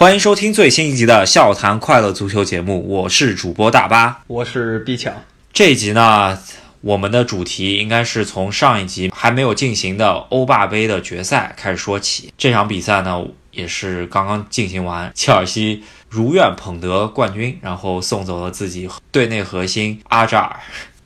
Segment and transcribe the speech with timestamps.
[0.00, 5.12] 欢迎收听最新一集的《笑谈快乐足球》节目，我是主播大巴，我是毕强。
[5.52, 6.38] 这一集呢，
[6.80, 12.32] 我们的主题应该是从上一集还没有进行的欧霸杯的决赛开始说起。
[12.38, 20.56] 这场比赛呢，也是刚刚进行完，切尔西如愿捧得冠军，然后送走了自己队内核心阿扎尔。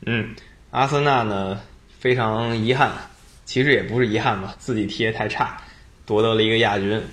[0.05, 0.29] 嗯，
[0.71, 1.59] 阿森纳呢
[1.99, 2.93] 非常遗憾，
[3.43, 5.57] 其实也不是遗憾吧，自己踢得太差，
[6.05, 7.03] 夺得了一个亚军。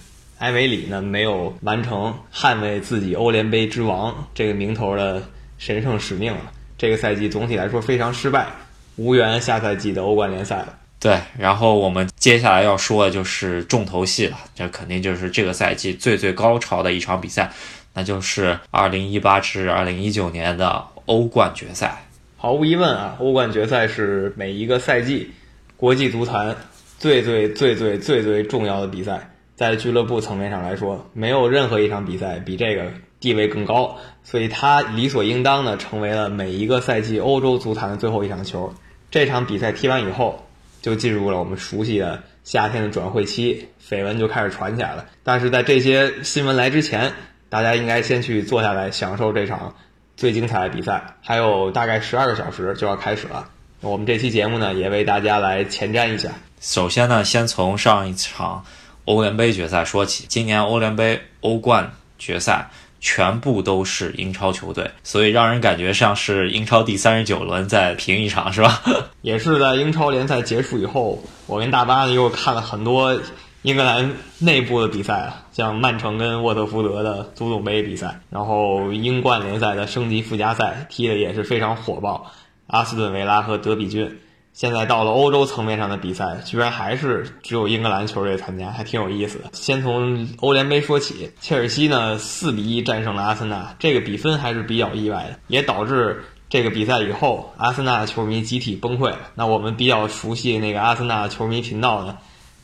[0.42, 5.22] 埃梅里呢没有完成捍卫自己欧联杯之王这个名头的
[5.56, 6.50] 神圣使命了。
[6.76, 8.48] 这个赛季总体来说非常失败，
[8.96, 10.76] 无缘下赛季的欧冠联赛了。
[10.98, 17.52] 对，然后我们接下来要说的就是重头戏了，这肯定就是这个赛季最最高潮的一场比赛，
[17.94, 22.02] 那就是二零一八至二零一九年的欧冠决赛。
[22.36, 25.30] 毫无疑问啊，欧冠决赛是每一个赛季
[25.76, 26.56] 国际足坛
[26.98, 29.28] 最最最最最最重要的比赛。
[29.62, 38.74] 在俱乐部层面上来说，没有任何一场比赛比这个地位更高，所以它理所应当的成为了每一个赛季欧洲足坛的最后一场球。
[39.08, 40.44] 这场比赛踢完以后，
[40.80, 45.06] 就进入了我们熟悉的夏天的转会期，绯闻就开始传起来了。
[45.22, 47.12] 但是在这些新闻来之前，
[47.48, 49.76] 大家应该先去坐下来享受这场
[50.16, 51.14] 最精彩的比赛。
[51.20, 53.48] 还有大概十二个小时就要开始了，
[53.80, 56.30] 我们这期节目呢，也为大家来前瞻一下。
[56.60, 58.64] 首先呢，先从上一场。
[59.04, 68.80] 欧联杯决赛说起，今年欧联杯、欧冠决赛全部都是英超球队，所以让人感觉像是英超第三十九轮再平一场，是吧？
[69.22, 73.20] 也是在英超联赛结束以后，我跟大巴又看了很多
[73.62, 82.30] 英格兰内部的比赛啊，像曼城跟沃特福德的足总杯比赛，然后英冠联赛的升级附加赛踢的也是非常火爆，
[82.68, 84.16] 阿斯顿维拉和德比郡。
[84.52, 89.44] 现在到了欧洲层面上的比赛，居然还是只有英格兰球队参加，还挺有意思的。
[89.54, 99.14] 先从欧联杯说起，切尔西呢四比一战胜了阿森纳，这个比分还是比较意外的，也导致这个比赛以后阿森纳球迷集体崩溃。
[99.34, 102.18] 那我们比较熟悉那个阿森纳球迷频道呢，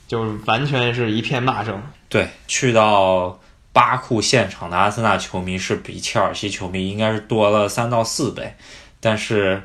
[0.06, 1.82] 就是完全是一片骂声。
[2.10, 3.40] 对，去到
[3.72, 8.54] 巴库现场的阿森纳球迷是比切尔西球迷应该是多了三到四倍，
[9.00, 9.62] 但是。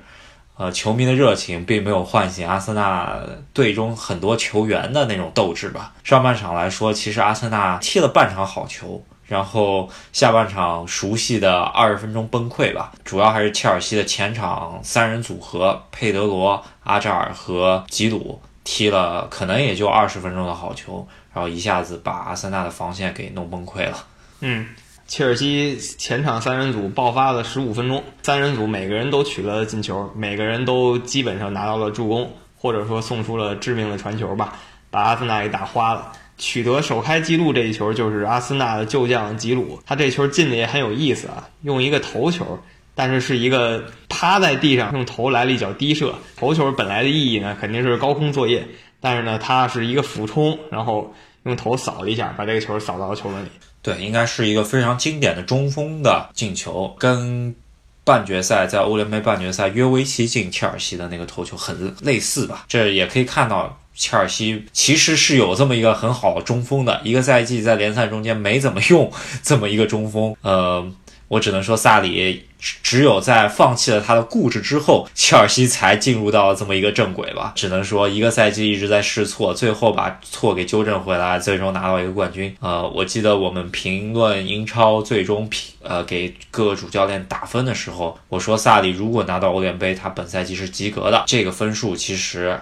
[0.55, 3.19] 呃，球迷的热情并没有唤醒阿森纳
[3.53, 5.93] 队中很多球员的那种斗志吧。
[6.03, 12.91] 上半场来说，其实阿森纳踢了半场好球，然后下半场熟悉的二十分钟崩溃吧。
[13.03, 24.05] 主要还是切尔西的前场三人组合佩德罗、阿扎尔和吉鲁踢了可能也就二十分钟的好球，然后一下子把阿森纳的防线给弄崩溃了。
[24.41, 24.67] 嗯。
[25.05, 34.55] 切尔西前场三人组爆发了十五分钟，三人组每个人都取得了进球，每个人都基本上拿到了助攻，或者说送出了致命的传球吧，
[34.89, 36.11] 把阿森纳给打花了。
[36.35, 42.57] 取得首开纪录这一球就是阿森纳的旧将吉鲁，他这球进的也很有意思啊，用一个头球，
[42.95, 46.15] 但是是一个趴在地上用头来了一脚低射。
[46.35, 48.67] 头球本来的意义呢肯定是高空作业，
[48.99, 53.49] 但是呢他是一个俯冲，然后用头扫了一下，把这个球扫到了球门里。
[53.83, 57.53] 对，应该是一个非常经典的中锋的进球，跟
[58.03, 62.65] 半决赛在欧联杯半决赛约维奇进切尔西的那个头球很类似吧？
[62.67, 69.11] 这也可以看到，切尔西其实是有这么一个很好的中锋的，一个赛季在联赛中间没怎么用
[69.43, 70.91] 这么一个中锋，呃。
[71.27, 77.51] 我只能说，萨里只有在放弃了他的固执之后，切尔西才进入到了这么一个正轨吧。
[77.55, 82.55] 只能说，一个赛季一直在试错，最后把错给纠正回来，最终拿到一个冠军。
[82.59, 91.23] 呃，我记得我们评论英超最终评呃给各个主教练打分的时候，我说萨里如果拿到欧联杯，他本赛季是及格的。
[91.25, 92.59] 这个分数其实。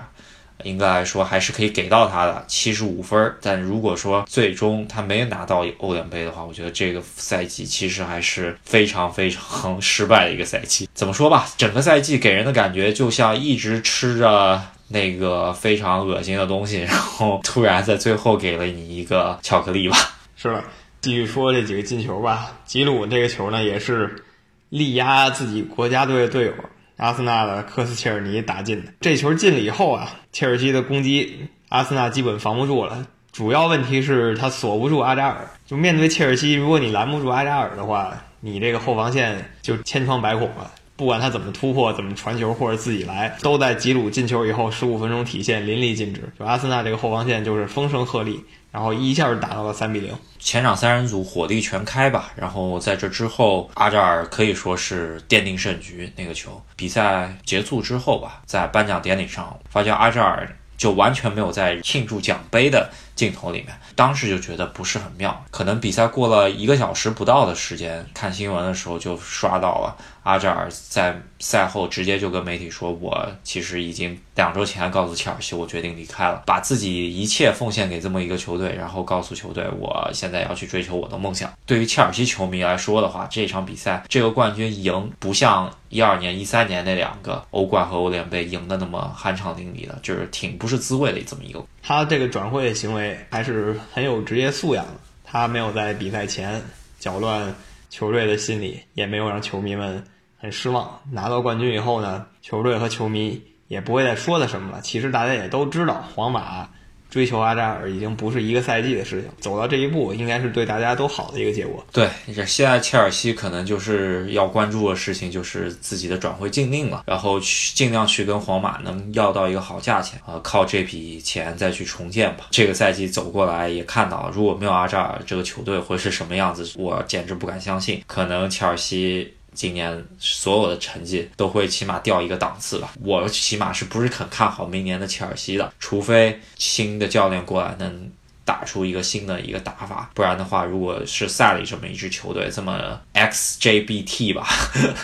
[0.63, 10.89] 应该来说还是可以给到他的七十五分，但如果说最终他没拿到欧联杯的话，我觉得这个赛季其实还是非常非常 失败的一个赛季。
[10.93, 19.97] 怎么说吧，整个赛季给人的感觉就像一直吃着那个非常恶心的东西，然后突然在最后给了你一个巧克力吧。
[20.35, 20.63] 是了，
[21.01, 22.51] 继续说这几个进球吧。
[22.65, 24.23] 吉鲁这个球呢，也是
[24.69, 26.53] 力压自己国家队的队友。
[27.01, 33.07] 阿森纳的科斯切尔尼打进的这球进了以后啊，切尔西的攻击阿森纳基本防不住了。
[33.31, 35.49] 主要问题是他锁不住阿扎尔。
[35.65, 40.69] 就面对切尔西，如果你拦不住阿扎尔的话，你这个后防线就千疮百孔了。
[41.01, 46.31] 不管他怎么突破、怎么传球或者自己来，都在吉鲁进球以后十五分钟体现淋漓尽致。
[46.37, 48.39] 就阿森纳这个后防线就是风声鹤唳。
[48.69, 52.31] 然后一下就打到了三比零，前场三人组火力全开吧。
[52.35, 56.07] 然后在这之后，阿扎尔可以说是奠定胜局。
[56.15, 62.91] 那个球比赛结束之后吧，在颁奖典礼上，发现阿扎尔就完全没有在庆祝奖杯的。
[63.21, 65.45] 镜头里面，当时就觉得不是很妙。
[65.51, 91.63] 可能比赛过了一个小时不到的时间，看新闻的时候就刷到了阿扎尔在赛后直接就跟媒体说：“我其实已经两周前告诉切尔西，我决定离开了，把自己一切奉献给这么一个球队，然后告诉球队，我现在要去追求我的梦想。”对于切尔西球迷来说的话，这场比赛这个冠军赢不像一二年、一三年那两个欧冠和欧联杯赢的那么酣畅淋漓的，就是挺不是滋味的这么一个。
[91.81, 94.93] 他这个转会行为还是很有职业素养的，
[95.23, 96.61] 他没有在比赛前
[96.99, 97.53] 搅乱
[97.89, 100.03] 球队的心理，也没有让球迷们
[100.37, 101.01] 很失望。
[101.11, 104.81] 拿到冠军以后呢，球队和球迷也不会再说他什么了。
[104.81, 106.69] 其实大家也都知道，皇马。
[107.11, 111.85] 追求阿扎尔已经不是一个赛季的事情，走到这一步应该是对大家都好的一个结果。
[111.91, 112.09] 对，
[112.47, 122.47] 现在切尔西可能就是要关注的事情就是自己的转会禁令了，然后去尽量去跟皇马能要到一个好价钱啊，靠这笔钱再去重建吧。
[122.49, 128.01] 这个赛季走过来也看到，如果没有阿扎尔，这个球队会是什么样子，我简直不敢相信。
[128.07, 129.33] 可能切尔西。
[129.53, 132.93] 今年所有的成绩都会起码掉一个档次吧。
[133.03, 135.73] 我起码是不是很看好明年的切尔西的？
[135.79, 138.11] 除非新的教练过来能
[138.43, 144.47] 打出一个新的一个打法，不然的话，如果是赛里这么一支球队，这么 XJBT 吧，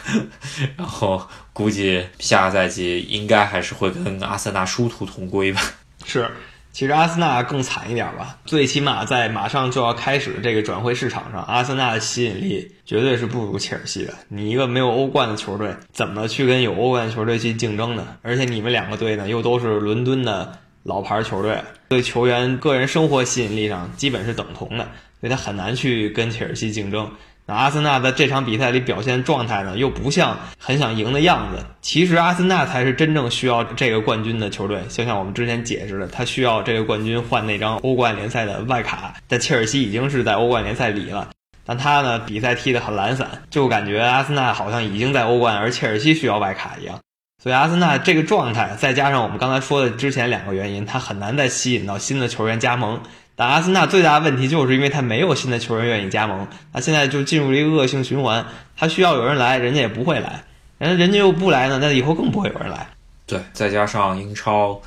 [0.76, 5.62] 然后估计下个赛季应该还是会跟阿森纳殊途同归吧。
[6.06, 6.30] 是。
[6.78, 14.14] 其实阿森纳更惨一点吧，最起码在马上就要开始的这个转会市场上，阿森纳的吸引力绝对是不如切尔西的。
[14.28, 18.06] 你一个没有欧冠的球队，怎么去跟有欧冠球队去竞争呢？
[18.22, 24.88] 而且你们两个队呢，又都是伦敦的老牌球队，对球员个人生活吸引力上基本是等同的，
[25.20, 27.10] 所以他很难去跟切尔西竞争。
[27.50, 31.64] 那阿森纳在这场比赛里表现状态呢，又不像很想赢的样子。
[31.82, 39.14] 其实阿森纳才是真正需要这个冠军的球队，就像我们之前解释的，他需要这个冠军换那张欧冠联赛的外卡。
[39.30, 41.30] 但切尔西已经是在欧冠联赛里了，
[41.66, 47.00] 但他呢比赛踢得很懒散，就感觉阿森纳好像已经在欧冠，而切尔西需要外卡一样。
[47.42, 53.00] 所以阿森纳这个状态，再加上我们刚才说的之前两个原因，他很难再吸引到新的球员加盟。
[53.40, 58.44] 但阿森纳最大的问题就是因为他没有新的球员愿意加盟，他现在就进入了一个恶性循环。
[58.76, 60.44] 他需要有人来，人家也不会来；
[60.80, 62.88] 人家人家又不来呢，那以后更不会有人来。
[63.28, 64.82] 对，再加上英超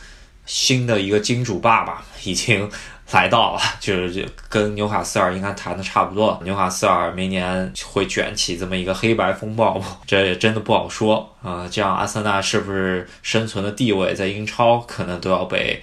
[0.46, 2.68] 新的一个金主爸爸已经
[3.12, 6.40] 来到了，就是跟纽卡斯尔应该谈的差不多。
[6.42, 11.68] 纽卡斯尔明年会卷起这么一个黑白风暴， 这也真的不好说啊。
[11.70, 15.80] 这样阿森纳是不是生存的地位在英超可能都要被？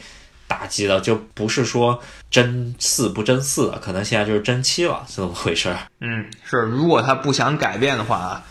[0.48, 2.02] 打击的，就不是说
[2.32, 5.76] 争四不争四了，可能现在就是争七了，是这么回事。
[6.00, 8.44] 嗯，是，如果他不想改变的话，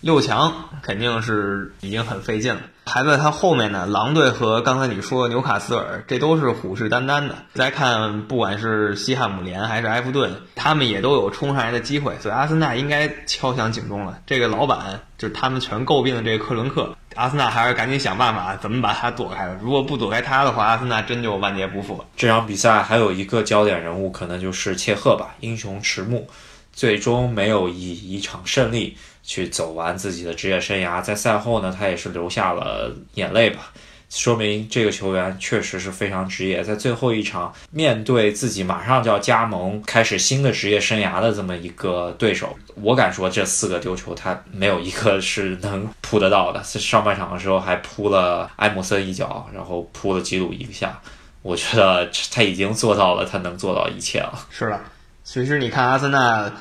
[0.00, 2.60] 六强肯定是已经很费劲了。
[2.86, 7.36] 排在他后面呢，狼队和刚才你说的纽卡斯尔，这都是虎视眈眈的。
[7.54, 12.16] 再看，不管是西汉姆联还是埃弗顿，他们也都有冲上来的机会。
[12.18, 14.18] 所以阿森纳应该敲响警钟了。
[14.26, 19.58] 这个老板就是他们全诟病的这个克伦克，阿森纳还是赶紧想办法怎么把他躲开了。
[19.60, 22.04] 如果不躲开他的话，阿森纳真就万劫不复。
[22.16, 26.26] 这场比赛还有一个焦点人物，可能就是切赫吧，英雄迟暮，
[26.72, 28.96] 最终没有以一场胜利。
[29.22, 33.70] 去走完自己的职业生涯，在赛后呢，他也是流下了眼泪吧，
[34.10, 36.62] 说明这个球员确实是非常职业。
[36.62, 46.62] 在最后一场面对自己马上就要加盟、开始新的职业生涯的这么一个对手，我敢说这四个丢球他没有一个是能扑得到的。
[46.64, 51.00] 上半场的时候还扑了埃姆森一脚，然后扑了吉鲁一下，
[51.42, 54.46] 我觉得他已经做到了他能做到一切了。
[54.50, 54.80] 是的，
[55.22, 56.52] 其实你看阿森纳。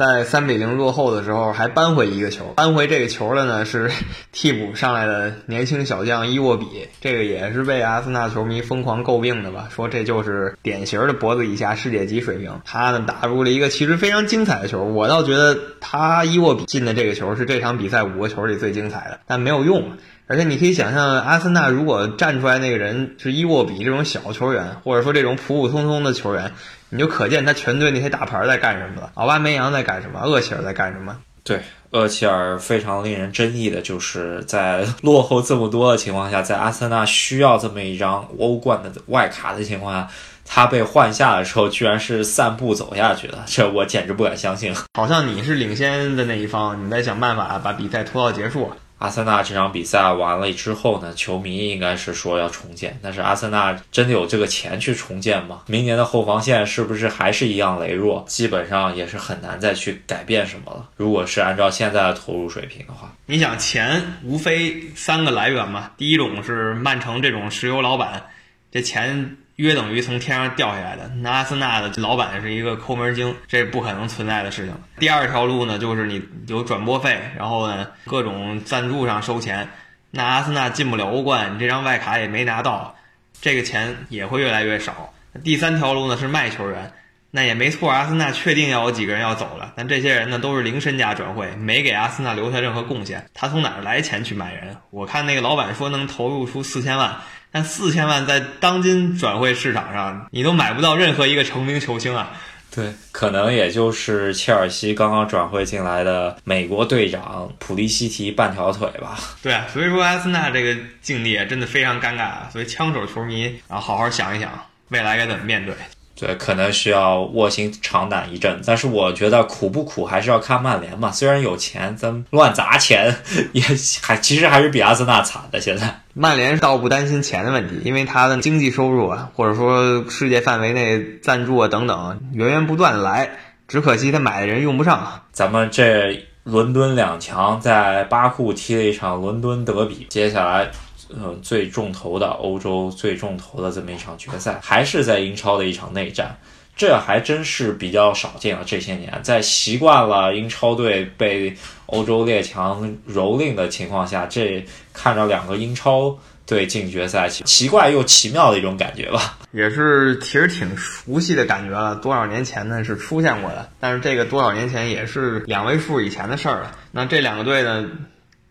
[0.00, 2.54] 在三比零落后的时候，还扳回一个球。
[2.56, 3.90] 扳回这个球的呢是
[4.32, 9.68] 替补上来的年轻小将伊沃比，这个也是被阿森纳球迷疯狂诟病的吧？
[9.70, 12.62] 说这就是典型的脖子以下世界级水平。
[12.64, 19.98] 他呢打入了一个其实非常精彩的球，我倒觉得他伊沃比进的这个球是这场比赛五个球里最精彩的，但没有用。
[20.26, 26.52] 而且你可以想象，阿森纳如果站出来那个人是伊沃比这种小球员，或者说这种普普通通的球员。
[26.90, 31.16] 你就可见他全队那些大牌在干什么了，奥巴梅扬在干什么，厄齐尔在干什么？
[31.42, 40.08] 对，厄齐尔非常令人争议的就是在 落后这么多的情况下，在阿森纳需要这么一张欧冠的外卡的情况下，
[40.44, 44.74] 他被换下的时候，居然是散步走下去的，这我简直不敢相信。
[44.94, 48.70] 好像你是领先的那一方，你在想办法把比赛拖到结束。
[49.00, 55.62] 阿森纳这场比赛完了之后呢，球迷应该是说要重建，但是阿森纳真的有这个钱去重建吗？
[55.66, 58.22] 明年的后防线是不是还是一样羸弱？
[58.28, 60.86] 基本上也是很难再去改变什么了。
[60.96, 68.22] 如果是按照现在的投入水平的话，你想钱无非三个来源嘛，第一种是曼城这种石油老板，
[68.70, 69.38] 这钱。
[69.60, 71.06] 约等于从天上掉下来的。
[71.22, 74.74] 那阿森纳的老板是一个抠门精，这是不可能存在的事情。
[74.98, 79.68] 第二条路呢，就是你有转播费，然后呢各种赞助上收钱。
[80.10, 82.96] 那阿森纳进不了欧冠，你这张外卡也没拿到，
[83.40, 85.12] 这个钱也会越来越少。
[85.44, 86.92] 第三条路呢是卖球员。
[87.32, 93.24] 那也没错，阿森纳确定要有几个人要走了，但这些人呢都是零身价转会，没给阿森纳留下任何贡献。
[93.32, 94.76] 他从哪儿来钱去买人？
[94.90, 97.16] 我看那个老板说能投入出四千万，
[97.52, 102.32] 但四千万在当今转会市场上，你都买不到任何一个成名球星啊。
[102.72, 109.18] 对，可能也就是切尔西刚刚转会进来的美国队长普利西提半条腿吧。
[109.42, 112.48] 对啊，所以说阿森纳这个境地啊，真的非常尴尬。
[112.52, 114.48] 所以枪手球迷啊，好好想一想，
[114.90, 115.74] 未来该怎么面对。
[116.20, 121.10] 对，可能需要卧薪尝胆一阵，但是我觉得苦不苦还是要看曼联嘛。
[121.10, 123.16] 虽然有钱，咱乱砸钱
[123.52, 123.62] 也
[124.02, 125.58] 还其实还是比阿森纳惨的。
[125.58, 133.30] 现在曼联倒不担心钱的问题，因为他的经济收入啊，或者说世界范围内赞助啊等等源源不断的来，
[133.66, 135.22] 只可惜他买的人用不上。
[135.32, 140.70] 咱们这伦敦两强在巴库踢了一场伦敦德比，接下来。
[141.18, 146.36] 呃，最重头的欧洲最重头的这么一场决赛，还是在英超的一场内战，
[146.76, 148.62] 这还真是比较少见了。
[148.64, 159.38] 这些年，在习惯了英超队被欧洲列强蹂躏的情况下，这看着两个英超队进决赛，奇怪又奇妙的一种感觉吧。
[159.52, 166.76] 也是其实挺熟悉的感觉了，多少年前呢是出现过的，但是这个多少年前也是两位数以前的事儿了。
[166.92, 167.88] 那这两个队呢？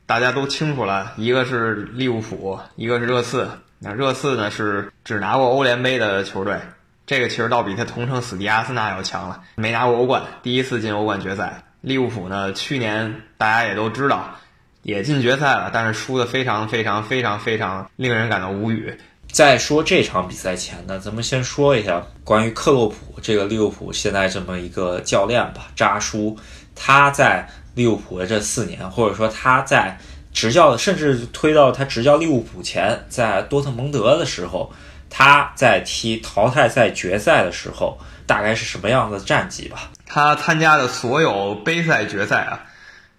[0.09, 3.47] 大家都清楚了，一个是利物浦，一个是热刺。
[3.77, 6.59] 那热刺呢是只拿过欧联杯的球队，
[7.05, 11.63] 这个其实倒比他同城死敌阿森纳要强了，没拿过欧冠，第一次进欧冠决赛。
[11.81, 14.31] 利物浦呢，去年大家也都知道，
[14.81, 18.91] 也进决赛了，但是输的非常非常非常非常令人感到无语。
[19.31, 26.35] 在说这场比赛前呢，咱们先说一下关于克洛普这个利物浦现在这么一个教练吧，扎叔，
[26.73, 27.47] 他在。
[27.79, 29.97] 利物浦的这四年，或者说他在
[30.33, 34.69] 执教，甚至推到他执教利物浦前，在多特蒙德的时候，
[35.09, 39.89] 他在踢淘汰赛决赛的时候，大概是什么样的战绩吧？
[40.05, 42.59] 他参加的所有杯赛决赛啊，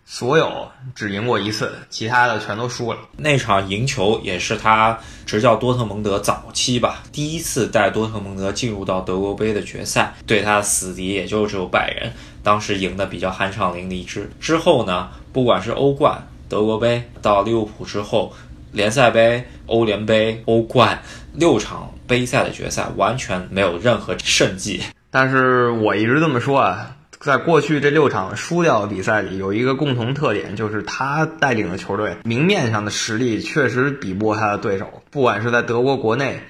[0.05, 2.99] 所有只赢过一次，其他的全都输了。
[3.17, 12.13] 那场赢球也是他执教多特蒙德早期吧，第一次带多特蒙德进入到德国杯的决赛，对他的死敌也就只有拜仁。
[12.43, 18.33] 当时赢得比较酣畅淋漓之之后呢，不管是欧冠、德国杯到利物浦之后，
[18.73, 21.01] 联赛杯、欧联杯、欧冠
[21.35, 24.83] 六场杯赛的决赛完全没有任何胜绩。
[25.11, 36.41] 但是我一直这么说啊，在过去这六场输掉比赛里，有一个共同特点，就是他带领的球队明面上的实力确实比不过他的对手，不管是在德国国内，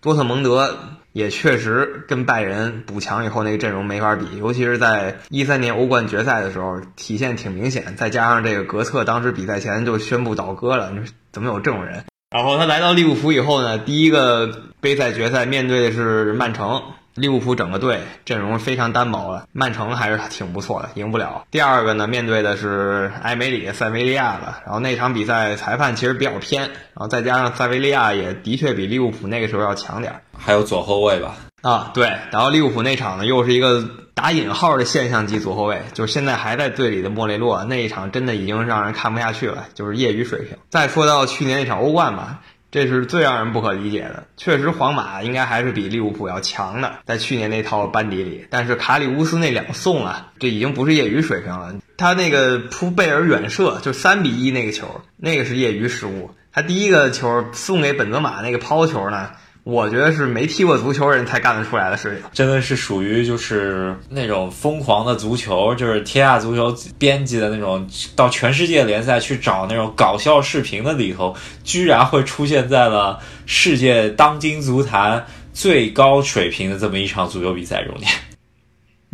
[0.00, 0.78] 多特蒙德。
[1.14, 7.94] 也确实跟拜仁补强以后那个阵容没法比，尤其是在一三年欧冠决赛的时候体现挺明显。
[7.96, 12.04] 再加上这个格策当时比赛前就宣布倒戈了，你说怎么有这种人？
[12.30, 16.82] 然后他来到利物浦以后呢，第一个杯赛决赛面对的是曼城。
[17.14, 21.46] 利物浦整个队阵容非常单薄了，曼城还是挺不错的，赢不了。
[21.50, 31.36] 第二个呢，面对的是埃梅里塞维利亚的，然后那场比赛裁判其实比较偏，然后再加上塞维利亚也的确比利物浦那个时候要强点儿，还有左后卫吧？
[31.62, 32.12] 啊，对。
[32.32, 40.58] 然后利物浦那场呢，又是一个打引号的现象级左后卫，就是现在还在队里的莫雷洛，那一场真的已经让人看不下去了，就是业余水平。
[40.68, 42.40] 再说到去年那场欧冠吧。
[42.74, 44.26] 这是最让人不可理解的。
[44.36, 48.48] 确实，皇马应该还是比利物浦要强的，在去年那套班底里。
[48.50, 51.76] 但是卡里乌斯那两送啊，这已经不是业余水平了。
[51.96, 56.32] 他那个扑贝尔远射，就三比一那个球，那个是业余失误。
[56.52, 59.30] 他第一个球送给本泽马那个抛球呢？
[59.64, 78.08] 我觉得是没踢过足球人才干得出来的事情，真的是属于就是那种疯狂的足球，就是天下足球编辑的那种，到全世界联赛去找那种搞笑视频的里头，居然会出现在了世界当今足坛最高水平的这么一场足球比赛中间。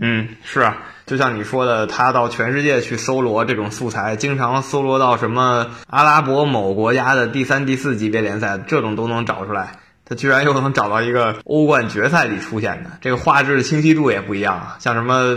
[0.02, 9.78] 嗯，是啊，就像你说的，他到全世界去搜罗这种素材，经常搜罗到什么阿拉伯某国家的第三、第四级别联赛，这种都能找出来。
[10.10, 14.76] 他居然又能找到一个欧冠决赛里出现的，这个画质的清晰度也不一样啊。
[14.80, 15.36] 像什么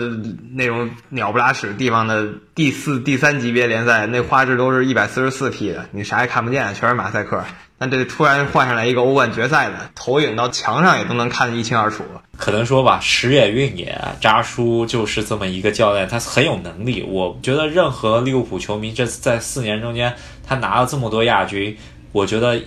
[0.56, 7.44] 那种鸟不拉屎地方的第四、第三级别联赛，那画质都是一百四十四 P 的，你啥也看不见，全是马赛克。
[7.78, 12.04] 但这突然换上来一个欧冠决赛的，投影到墙上也都能看得一清二楚。
[12.36, 17.06] 可能说吧，时也运也，扎叔就是这么一个教练，他很有能力。
[17.08, 20.16] 我觉得任何利物浦球迷这在四年中间，
[20.48, 21.78] 他拿了这么多亚军，
[22.12, 22.60] 我觉得。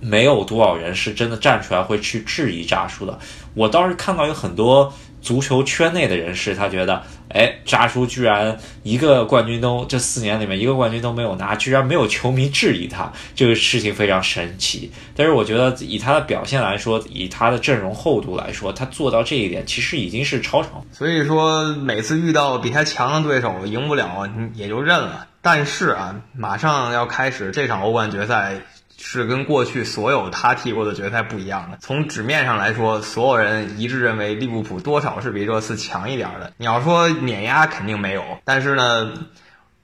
[0.00, 3.18] 没有多少人是真的站出来会去质疑扎叔的。
[3.54, 14.92] 我倒是看到有很多足球圈内的人士，他觉得，哎，扎叔居然一个冠军都这四年里面一个冠军都没有拿，居然没有球迷质疑他，这个事情非常神奇。
[15.16, 20.84] 但是我觉得以他的表现来说，以他的阵容厚度来说，他做到这一点其实已经是超常。
[20.92, 25.26] 所以说，每次遇到比他强的对手，赢不了也就认了。
[25.40, 28.60] 但是啊，马上要开始这场欧冠决赛。
[28.98, 31.78] 是跟过去所有他踢过的决赛不一样的。
[31.80, 36.52] 从纸面上来说，所有人一致认为利物浦多少是比热刺强一点的。
[36.56, 38.22] 你要说碾压，肯定没有。
[38.44, 39.12] 但是呢，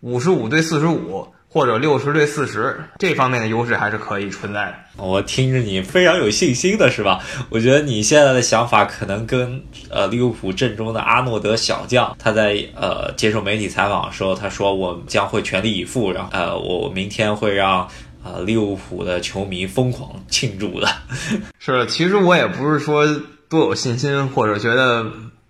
[0.00, 4.74] 五十五对四十五，或者六十对四十，这方面的优势还是可以存在的。
[4.96, 7.20] 我听着你非常有信心的是吧？
[7.50, 17.86] 我觉得你现在的想法可能跟呃利物浦阵中的阿诺德小将，他在呃接受媒体采访的时候，他说我将会全力以赴，然后呃我明天会让。
[18.24, 20.88] 啊，利物浦的球迷疯狂庆祝的，
[21.58, 21.86] 是。
[21.86, 23.04] 其实我也不是说
[23.48, 25.06] 多有信心，或者觉得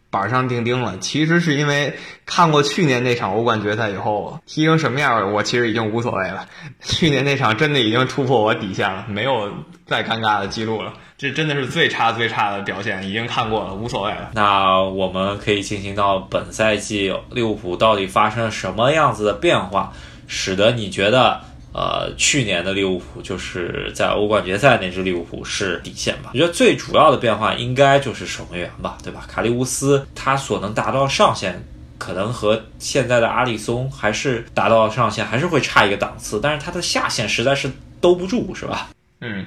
[0.08, 0.96] 板上钉钉了。
[0.98, 6.48] 其实是因为看过去年那场欧冠决赛以后，踢成什么样，我其实已经无所谓了。
[6.82, 9.52] 去年那场真的已经突破我底线了，没有
[9.86, 10.94] 再尴尬的记录了。
[11.18, 14.30] 这真的是最差最差的表现，已经看过了，无所谓了。
[14.32, 19.92] 那我们可以进行到本赛季利物浦到底发生了什么样子的变化，
[20.26, 21.42] 使得你觉得？
[21.74, 26.30] 呃，去年的利物浦就是在欧冠决赛那支利物浦是底线吧？
[26.34, 29.24] 我觉得最主要的变化应该就是守门员吧，对吧？
[29.26, 31.64] 卡利乌斯他所能达到上限，
[31.96, 36.38] 可能和现在的阿里松还是达到上限，还是会差一个档次。
[36.42, 37.70] 但是他的下限实在是
[38.02, 38.90] 兜不住，是吧？
[39.22, 39.46] 嗯，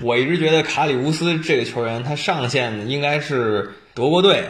[0.00, 4.44] 我一直觉得卡里乌斯这个球员，他上限应该是德国队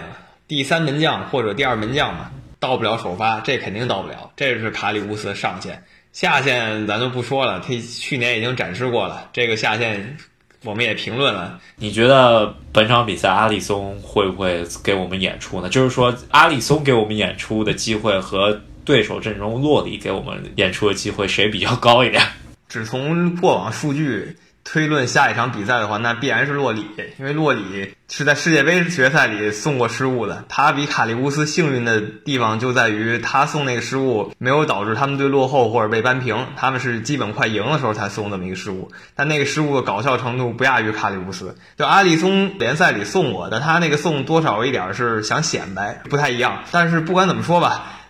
[0.47, 5.83] 第三门将或者第二门将嘛，到不了首发，这肯定到不了，这是卡里乌斯的上限。
[6.15, 9.29] 下限咱就不说了，他去年已经展示过了。
[9.33, 10.17] 这个下限
[10.63, 11.59] 我们也评论了。
[11.75, 15.69] 你觉得本场比赛阿里松会不会给我们演出呢？
[15.69, 22.23] 就是说，阿里松给我们演出的机会和对手阵容洛里给我们演出的机会，谁比较高一点？
[22.69, 24.37] 只从过往数据。
[24.65, 26.87] 推论下一场比赛的话，那必然是洛里，
[27.19, 30.45] 因为洛里是在世界杯决赛里送过失误的。
[30.49, 38.91] 他比卡利乌斯幸运的地方就在于，他送那个失误没有导致他们队落后或者被扳平，他们是基本快赢的时候才送这么一个失误。
[39.15, 41.57] 但那个失误的搞笑程度不亚于卡利乌斯。
[41.77, 46.65] 就阿里松联赛里送我的，他那个送多少一点是想显摆，不太一样。
[46.73, 48.01] 但是不管怎么说吧。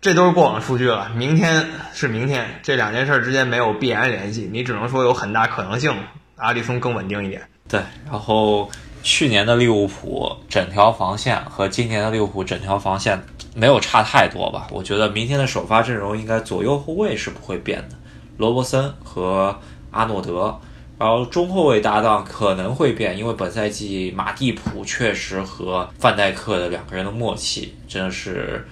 [0.00, 5.92] 这都是过往数据了，明天是明天，这两件事之间没有必然联系，你只能说有很大可能性，
[6.36, 7.42] 阿里松更稳定一点。
[7.68, 8.70] 对，然后
[9.02, 13.20] 去年的利物浦整条防线和今年的利物浦整条防线
[13.56, 14.68] 没有差太多吧？
[14.70, 17.96] 我觉得明天的首发阵容应该左右后卫是不会变的，
[18.36, 19.58] 罗伯森和
[19.90, 20.60] 阿诺德，
[20.96, 28.64] 然后中后卫搭档可能会变，因为本赛季马蒂普确实和范戴克的两个人的默契真的是。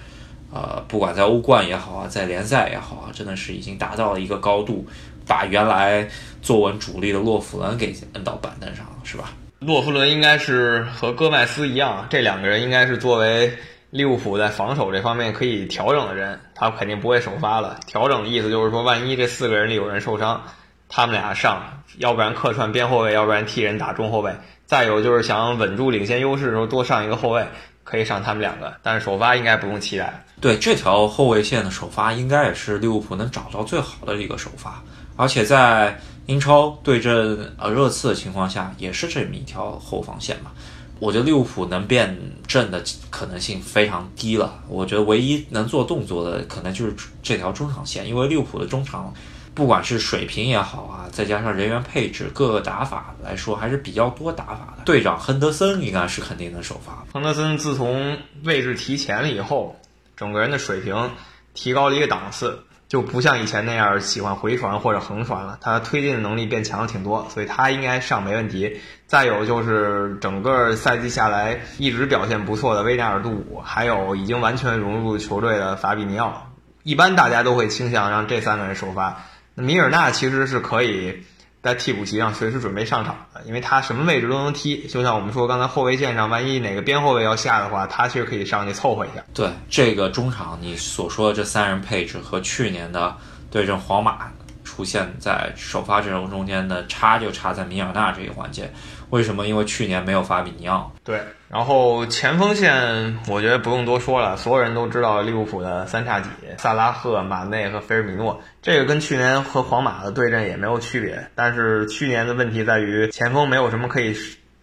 [0.51, 4.85] 呃，不管在欧冠也好啊，在联赛也好啊，真的是已经达到了一个高度，
[5.27, 6.07] 把原来
[6.41, 9.33] 坐稳主力的洛夫伦给摁到板凳上了，是吧？
[9.59, 13.57] 洛夫伦应该是和戈麦斯一样，这两个人应该是作为
[13.89, 17.79] 利物浦在防守这方面可以调整的人，他肯定不会首发了。
[17.87, 20.43] 调整的意思就是说，万一这四个人里有人受伤，
[20.87, 24.35] 他们俩上，要不然客串边后卫，要不然替人打中后卫。
[24.65, 27.47] 再有就是想稳住领先优势的时候，多上一个后卫。
[27.89, 30.21] 可以上他们两个，但是首发应该不用期待。
[30.41, 34.83] 对这条后卫线的首发，应该也是利物浦能找到最好的一个首发。
[35.15, 40.51] 而且在英超对阵呃热刺的情况下，也是这么一条后防线嘛。
[40.99, 42.13] 我觉得利物浦能变
[42.45, 44.61] 阵的可能性非常低了。
[44.67, 49.13] 我觉得唯一能做动作的，可能就是这条中场线，因为利物浦的中场。
[49.57, 54.83] 不管是水平也好啊，再加上人员配置，各个打法来说还是比较多打法的。
[54.85, 57.03] 队长亨德森应该是肯定能首发。
[57.11, 59.75] 亨德森自从位置提前了以后，
[60.15, 61.09] 整个人的水平
[61.55, 65.57] 提高了一个档次，就不像以前那样喜欢回传或者横传了。
[65.59, 68.79] 他推进的能力变强了挺多，所以他应该上没问题。
[69.07, 76.47] 再有就是整个赛季下来一直表现不错的威纳尔杜姆，还有已经完全融入球队的法比尼奥，
[76.83, 79.23] 一般大家都会倾向让这三个人首发。
[79.63, 81.23] 米尔纳其实是可以
[81.63, 84.87] 在替补席上随时准备上场的，因为他什么位置都能踢。
[84.87, 89.23] 就像我们说刚才后卫线上，万一哪个边后卫要下的话，他其实可以上去凑合一下。
[89.33, 93.17] 对这个中场，你所说的这三人配置和去年的
[93.51, 94.31] 对阵皇马
[94.77, 98.69] 出现在首发阵容中间的差就差在米尔纳这一环节。
[99.09, 99.47] 为什么？
[99.47, 100.91] 因为去年没有法比尼奥。
[101.03, 108.39] 对，然后前锋线我觉得不用多说了，所有人都知道利物浦的三叉戟：萨拉赫、马内和菲尔米诺。
[108.61, 114.15] 这个跟去年和皇马的对阵也没有区别，但是去年的问题在于前锋没有什么可以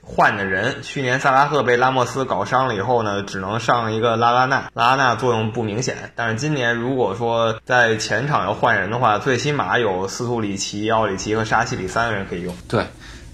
[0.04, 0.82] 换的人。
[0.82, 6.12] 去年萨拉赫被拉莫斯搞伤了以后呢，只能上一个拉拉纳，拉拉纳作用不明显。
[6.14, 12.54] 但是今年如果说在前场要换人的话，最起码有斯图里奇、奥里奇和沙奇里三个人可以用。
[12.68, 12.84] 对。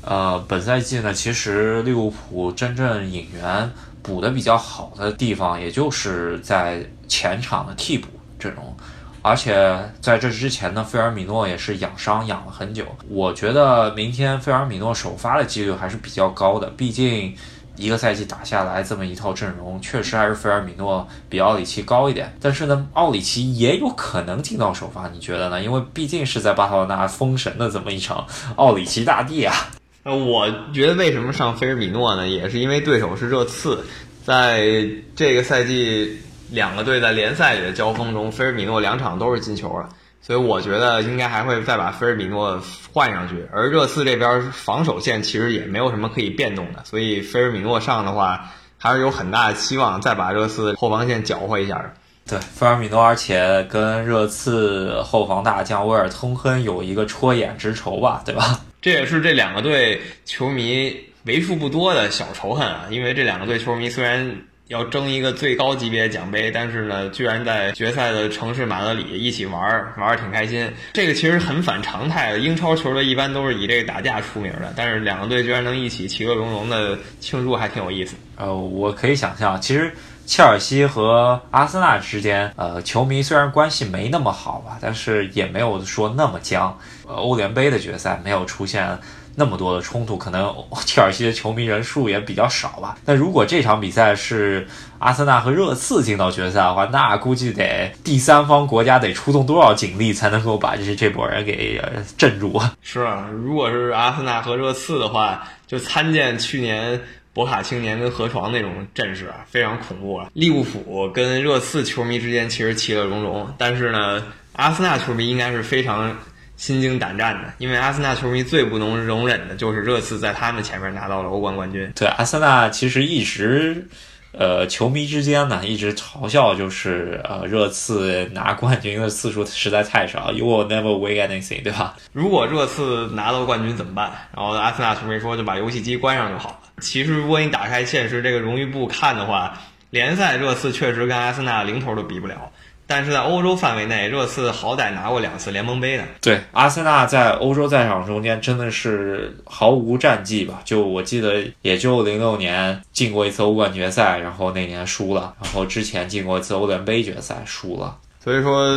[0.02, 3.70] 呃，本赛季呢，其实利物浦真正引援
[4.02, 8.74] 补的比较好的地方，也就是在前场的替补阵容。
[9.22, 12.84] 而且在这之前呢，费尔米诺也是养伤养了很久。
[13.08, 17.34] 我觉得明天费尔米诺首发的几率还是比较高的，毕竟
[17.76, 22.34] 一个赛季打下来这么一套阵容，确实还是费尔米诺比奥里奇高一点。
[22.40, 25.62] 但是呢，奥里奇也有可能进到首发，你觉得呢？
[25.62, 29.54] 因为毕竟是在巴塞罗那封神的这么一场奥里奇大帝啊。
[30.02, 32.26] 那，我觉得为什么上菲尔米诺呢？
[32.26, 33.84] 也是因为对手是热刺，
[34.24, 36.18] 在这个赛季
[36.50, 39.88] 两个队在联赛里的交锋中，菲尔米诺两场都是进球了，
[40.20, 42.60] 所以我觉得应该还会再把菲尔米诺
[42.92, 43.46] 换上去。
[43.52, 51.92] 而热刺这边防守线其实也没有什么可以变动的，所以菲尔米诺上的话，还是有很大的期望再把热刺后防线搅和一下的。
[52.28, 58.60] 对，菲尔米诺，而且跟热刺后防大将威尔通亨有一个戳眼之仇吧，对吧？
[58.80, 62.86] 这也是这两个队球迷为数不多的小仇恨啊！
[62.88, 70.72] 因为这两个队球迷虽然要争一个最高级别奖杯，但是呢，居然在决赛的城市马德里一起玩儿，玩儿挺开心。
[70.92, 78.14] 这个其实很反常态的，英超球队一般都是以这个打架出名的，但是两个队居然能一起其乐融融的庆祝，还挺有意思。
[78.36, 79.92] 呃，我可以想象，其实。
[80.26, 86.78] 切尔西和阿森纳之间，呃，球迷虽然关系没那么好吧，但是也没有说那么僵。
[87.08, 88.96] 呃，欧联杯的决赛没有出现
[89.34, 92.98] 那么多的冲突，可能切尔西的球迷人数也比较少吧。
[93.04, 94.66] 那如果这场比赛是
[94.98, 101.80] 阿森纳和热刺进到决赛的话，那估计得第三方国家得出动多少警力才能够把这这波人给
[102.16, 102.60] 镇住？
[102.82, 107.00] 是啊，如果是阿森纳和热刺的话，就参见去年。
[107.32, 110.26] 博卡青年跟河床那种阵势啊，非常恐怖啊！
[110.32, 114.20] 利物浦跟热刺球迷之间其实其乐融融，但是呢，
[114.54, 116.12] 阿森纳球迷应该是非常
[116.60, 121.90] 心惊胆战的，因为阿森纳球迷最不能容忍的就是热刺在他们前面拿到了欧冠冠军。
[121.96, 123.88] 对，阿森纳其实一直。
[124.32, 131.96] 呃，球迷之间呢一直嘲笑，就是呃，热刺拿冠军的次数实在太少，You will never win anything，对吧？
[132.12, 134.12] 如果热刺拿到冠军怎么办？
[134.36, 136.58] 然后阿森纳球迷说就把游戏机关上就好了。
[136.80, 139.58] 其实如果你打开现实这个荣誉簿看的话，
[139.90, 142.52] 联赛热刺确实跟阿森纳零头都比不了。
[142.90, 146.02] 但是在欧洲范围内，热刺好歹拿过两次联盟杯的。
[146.20, 150.60] 对，阿森纳在欧洲赛场中间真的是毫无战绩吧？
[150.64, 157.96] 就我记得，也就零六年进过一次欧冠决赛，然后那年输了，然后之前进过一次欧联杯决赛输了。
[158.22, 158.68] 所以说，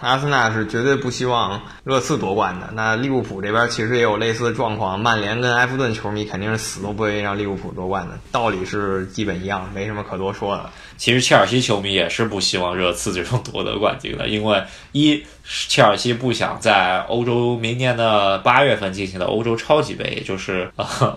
[0.00, 2.70] 阿森纳是绝对不希望热刺夺冠的。
[2.72, 10.70] 那利物浦这边其实也有类似的状况，曼联跟埃弗顿球迷肯定是死都不愿意让利物浦夺冠的，道理是基本一样，没什么可多说的。
[10.96, 15.20] 其实切尔西球迷也是不希望热刺最终夺得冠军的，因为一，
[15.68, 20.70] 切尔西不想在欧洲明年的八月份进行的欧洲超级杯，也就是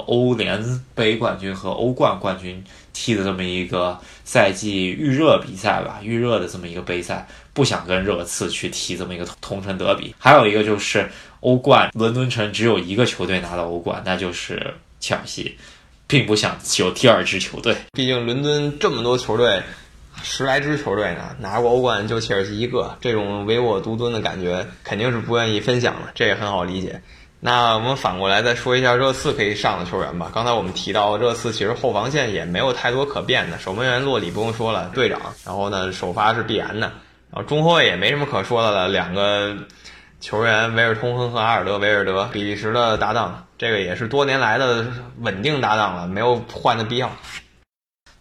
[0.07, 0.59] 欧联
[0.95, 7.27] 杯冠军和欧冠冠军踢的这么一个赛季预热比赛吧，预热的这么一个杯赛。
[7.59, 11.09] 不想跟热刺去踢这么一个同城德比，还有一个就是
[11.41, 15.57] 欧冠，伦敦城只有一个球队拿到欧冠，那就是切尔西，
[16.07, 17.75] 并不想有第二支球队。
[17.91, 19.61] 毕竟伦敦这么多球队，
[20.23, 27.01] 十来支球队呢，拿过欧冠就切尔西一个，这种唯我独尊的感觉肯定是不愿意分享的，这也很好理解。
[27.41, 30.31] 那我们反过来再说一下热刺可以上的球员吧。
[30.33, 36.89] 刚才我们提到热刺其实后防线也没有太多可变的，守门员洛里不用说了，队长，然后呢首发是必然的。
[37.31, 39.55] 然后中后卫也没什么可说的了，两个
[40.19, 44.85] 球员维尔通亨和阿尔德维尔德，比利时的搭档，这个也是多年来的
[45.19, 47.11] 稳定搭档了，没有换的必要。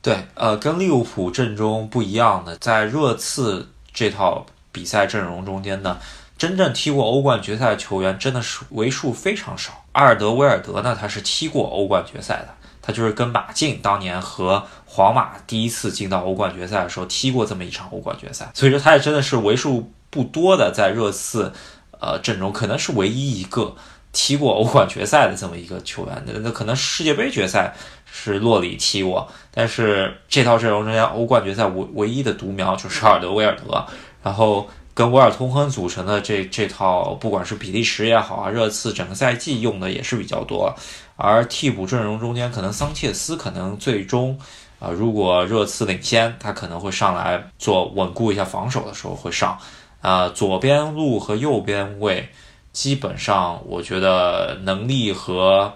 [0.03, 5.99] 对，呃，跟利物浦阵中不一样的，在热刺这套比赛阵容中间呢，
[6.37, 9.73] 真正踢过欧冠决赛的球员真的是为数非常少。
[9.93, 12.55] 阿尔德维尔德呢，他是踢过欧冠决赛的。
[12.89, 21.53] 他就是跟马竞当年和皇马第一次进到欧冠决赛的时候踢过这么一场欧冠决赛，所以说他也真的是为数不多的在热刺，
[22.01, 23.77] 呃阵容可能是唯一一个
[24.11, 26.25] 踢过欧冠决赛的这么一个球员。
[26.25, 27.75] 那那可能世界杯决赛
[28.11, 33.87] 是洛里踢过，但是这套阵容中间欧冠决赛唯唯一的独苗就是阿尔德威尔德，
[34.23, 34.67] 然后。
[34.99, 40.75] 跟维尔通亨组成的这这套，不管是比利时也好啊，热刺整个赛季用的也是比较多。
[41.15, 44.37] 而替补阵容中间，可能桑切斯可能最终
[44.81, 49.57] 啊，如果热刺领先，他可能会上来做稳固一下防守的时候会上。
[50.01, 52.29] 啊，左边路和右边位，
[52.73, 55.73] 基本上我觉得能力和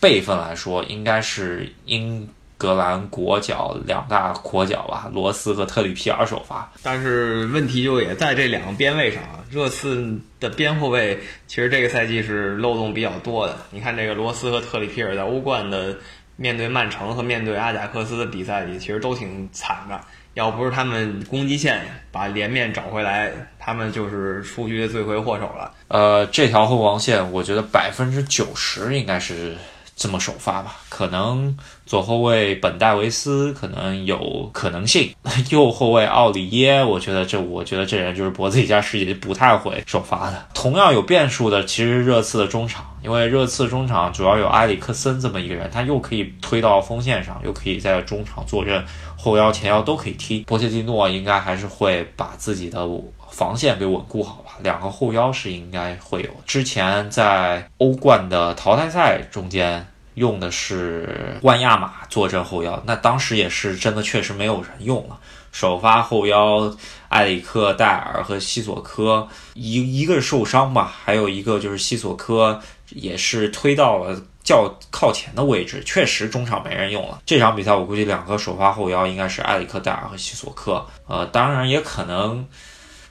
[0.00, 6.70] 辈分来说，应该是英格兰国脚两大国脚吧，罗斯和特里皮尔首发。
[6.82, 13.56] 但是问题就也在这两个边位上啊，热刺的边后卫其实这个赛季是漏洞比较多的。
[13.70, 15.96] 你看这个罗斯和特里皮尔在欧冠的
[16.36, 20.00] 面对曼城和面对阿贾克斯的比赛里，其实都挺惨的。
[20.34, 21.80] 要不是他们攻击线
[22.12, 25.72] 把连面找回来，他们就是出局的罪魁祸首了。
[25.88, 29.56] 呃，这条后防线，我觉得百分之九十应该是
[29.96, 30.76] 这么首发吧。
[30.88, 31.56] 可能
[31.86, 35.12] 左后卫本戴维斯可能有可能性，
[35.50, 40.46] 右后卫奥里耶，我觉得这我觉得这人就是脖子以下世界不太会首发的。
[40.54, 48.84] 同样有变数的，其实热刺的中场，因为热刺中场主要有埃里克森这么一个人，他又可以推到锋线上，又可以在中场坐镇。
[49.18, 52.86] 后腰、前腰都可以踢，波切蒂诺应该还是会把自己的
[53.30, 54.44] 防线给稳固好。
[54.62, 56.30] 两个后腰是应该会有。
[56.46, 65.18] 之前在欧冠的淘汰赛中间用的是万亚马坐镇后腰，那当时也是真的确实没有人用了。
[65.52, 66.74] 首发后腰
[67.08, 74.20] 埃里克戴尔和西索科一一个受伤吧，还有一个就是西索科也是推到了。
[74.46, 77.20] 较靠前的位置确实中场没人用了。
[77.26, 80.86] 这场比赛我估计两个首发后腰应该是埃里克戴尔和西索科。
[81.08, 82.46] 呃，当然也可能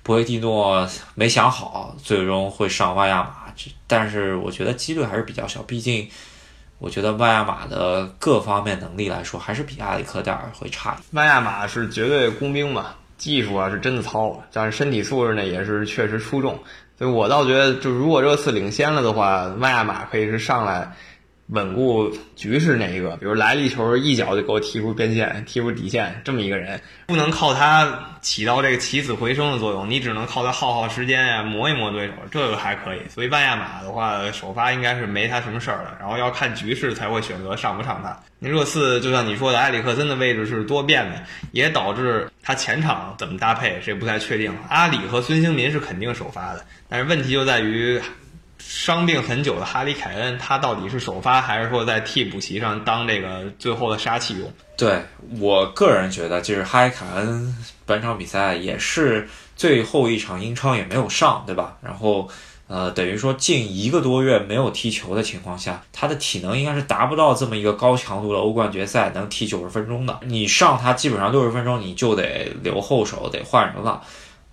[0.05, 3.51] 博维蒂诺没想好，最终会上万亚马。
[3.55, 6.07] 这但是我觉得几率还是比较小，毕竟
[6.77, 10.95] 我觉得万亚马的各方面能力来说还是比亚里克戴尔会差。
[11.13, 16.55] 万亚马是绝对工兵嘛，技术啊是真的糙，但是身体素质呢也是确实出众。
[16.99, 20.95] 所以我倒觉得，就如果热刺领先了的话，万亚马可以是上来。
[21.49, 32.99] 稳固局势那一个，比如来了一球，一脚就给我踢出边线、踢出底线，这么一个人，不能靠他起到这个起死回生的作用，你只能靠他耗耗时间呀，磨一磨对手，这个还可以。
[33.09, 38.19] 所以万亚马的话，首发应该是没他什么事儿了，然后要看局势才会选择上不上他。
[38.39, 44.51] 那热刺就像你说的，埃里克森的位置是多变的，也导致他前场怎么搭配，这不太确定。
[44.67, 48.01] 阿里和孙兴民是肯定首发的，但是问题就在于。
[48.67, 54.51] 伤病很久的哈里凯恩，他到底是首发还是说在替补席上当这个最后的杀器用？
[54.75, 55.03] 对
[55.39, 61.77] 我个人觉得，就是哈里凯恩本场比赛也是最后一场英超也没有上，对吧？
[61.83, 62.27] 然后，
[62.67, 70.19] 呃，等于说近一个多月没有踢球的情况下，他的体能应该是达不到这么一个高强度的欧冠决赛能踢九十分钟的。
[70.23, 74.01] 你上他基本上六十分钟，你就得留后手，得换人了。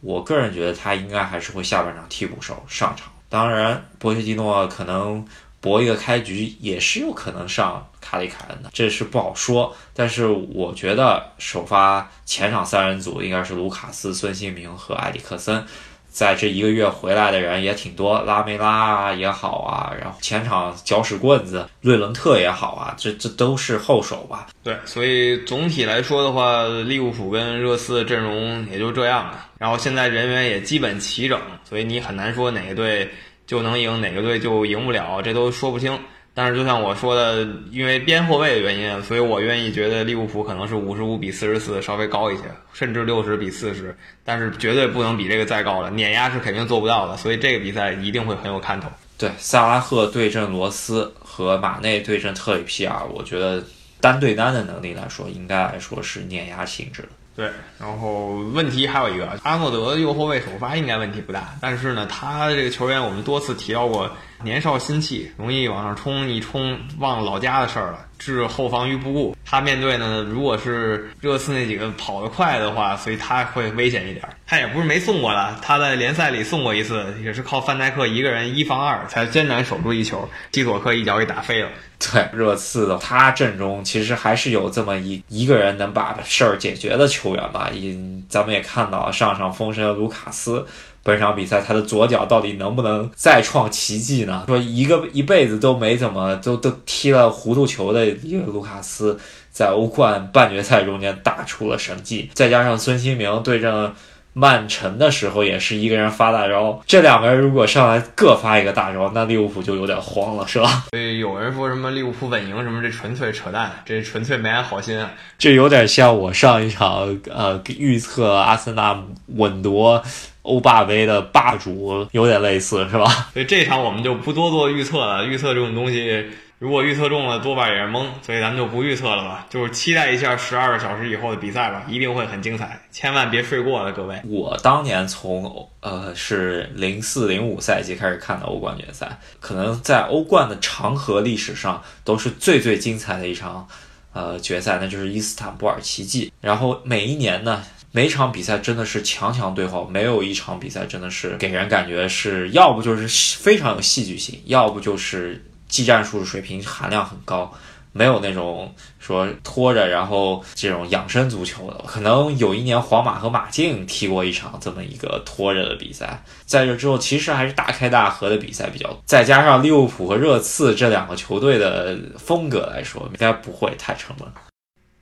[0.03, 3.11] 我个人觉得他应该还是会下半场替补手上场。
[3.33, 5.27] 当然，波切蒂诺可能
[5.59, 9.75] 搏一个开局也是有可能上卡里凯恩的，这是不好说。
[9.95, 15.65] 但是我觉得首发前场三人组应该是卢卡斯、孙兴民和埃里克森。
[16.13, 24.49] 在这一个月回来的人也挺多，拉梅拉也好啊，然后前场搅屎棍子瑞伦特也好啊，这这都是后手吧？
[24.63, 29.47] 对，所以总体来说的话，利物浦跟热刺的阵容也就这样了。
[29.59, 33.09] 然后现在人员也基本齐整，所以你很难说哪个队
[33.47, 35.99] 就能赢，哪个队就赢不了，这都说不清。
[36.35, 48.89] 但是就像我说的，因为边后卫的原因，所以我愿意觉得利物浦可能是五十五比四十四，稍微高一些，甚至六十比四十，但是绝对不能比这个再高了，碾压是肯定做不到的，所以这个比赛一定会很有看头。
[49.19, 53.63] 对，萨拉赫对阵罗斯和马内对阵特里皮尔，我觉得
[54.01, 57.09] 单对单的能力来说，应该来说是碾压性质的。
[57.37, 64.11] 对，然后问题还有一个，阿诺德右后卫首发应该问题不大，但是呢，他这个球员我们多次提到过。
[64.43, 69.37] 年少心气，容易往上冲，一冲忘了老家的事儿了，置后防于不顾。
[69.45, 74.27] 他面对呢，如果是热刺那几个跑得快的话，所以他会危险一点。
[74.47, 81.69] 他也不是没送过了，他在联赛里送过一次，也是靠范戴克一个人一防二才艰难守住一球，基索克一脚给打飞了。
[82.13, 87.71] 对，热刺的他阵中其实还是有这么一一个人能把事儿解决的球员吧。
[87.73, 90.67] 因咱们也看到上上封神卢卡斯。
[91.03, 94.45] 本场比赛，他的左脚到底能不能再创奇迹呢？
[94.47, 99.19] 说一个一辈子都没怎么都都踢了糊涂球的一个卢卡斯，
[99.51, 103.93] 在欧冠半决赛中间打出了神迹，再加上孙兴民对阵
[104.35, 110.85] 曼城的时候也是一个人发大招，这两个人如果上来各发一个大招，那利物浦就有点慌了，是吧？
[110.91, 115.11] 所以有人说什么利物浦稳赢什么，这纯粹扯淡，这纯粹没安好心啊。
[115.39, 120.03] 这有点像我上一场呃预测阿森纳稳夺
[120.43, 123.29] 欧霸杯的霸主，有点类似，是吧？
[123.33, 126.27] 所以这场我们就不多做预测了，预测这种东西。
[126.63, 134.23] 如果预测中了，多半也是蒙，所以咱们就不预测了吧，就是期待一下十二个小时以后的比赛吧，一定会很精彩，千万别睡过了，各位。
[134.29, 143.67] 我当年从呃是零四零五赛季开始看的欧冠决赛，可能在欧冠的长河历史上都是最最精彩的一场
[144.13, 146.33] 呃决赛，那就是伊斯坦布尔奇迹。
[146.41, 153.09] 然后每一年呢，每场比赛真的是强强对话，没有一场比赛真的是给人感觉是要不就是
[153.43, 155.45] 非常有戏剧性，要不就是。
[155.73, 157.51] 技战术水平含量很高，
[157.93, 161.83] 没有那种说拖着，然后这种养生足球的。
[161.87, 168.95] 可能有一年皇马和马竞踢过一场这么一个拖着的比赛，在这之后其实还是大开大合的比赛比较。
[169.07, 174.29] 再加上利物浦和热刺这两个球队的风格来说，应该不会太沉闷。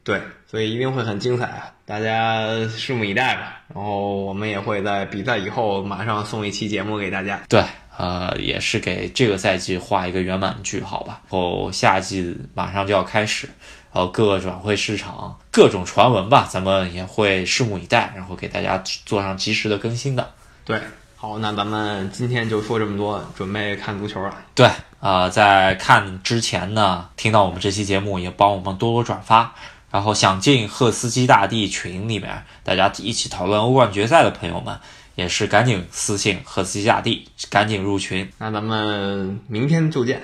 [0.05, 1.71] 对，所以一定会很精彩啊！
[1.85, 2.47] 大家
[2.79, 3.61] 拭目以待吧。
[3.75, 7.43] 然后我们也会在比赛以后马上送一期节目给大家。
[7.49, 7.63] 对。
[8.01, 11.21] 呃，也是给这个赛季画一个圆满句号吧。
[11.29, 13.47] 然后夏季马上就要开始，
[13.93, 20.33] 然后各个转会市场各种传闻吧，咱们也会拭目以待，然后给大家做上及时的更新的。
[20.65, 20.81] 对，
[21.15, 24.35] 好，那咱们今天就说这么多，准备看足球了。
[24.55, 29.55] 对，呃，在看之前呢，听到我们这期节目也帮我们多多转发，
[29.91, 34.81] 然后想进赫斯基大帝群里面，大家一起讨论欧冠决赛的朋友们。
[35.21, 38.33] 也是赶紧私信赫斯基大帝，赶紧入群。
[38.39, 40.19] 那咱们明天就见，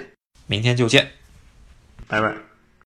[0.46, 1.10] 明天就见，
[2.08, 2.45] 拜拜。